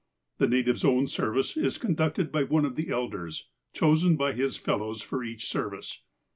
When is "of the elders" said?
2.65-3.49